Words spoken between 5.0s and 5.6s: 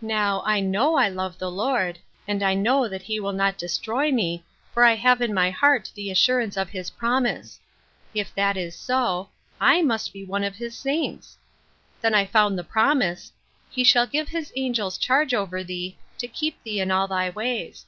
in my